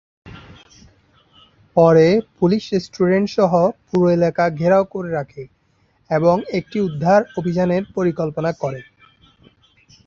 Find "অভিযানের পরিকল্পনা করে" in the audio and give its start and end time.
7.39-8.79